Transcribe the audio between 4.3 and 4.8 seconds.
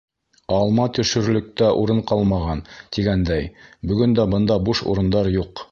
бында